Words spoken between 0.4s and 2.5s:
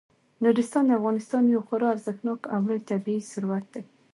نورستان د افغانستان یو خورا ارزښتناک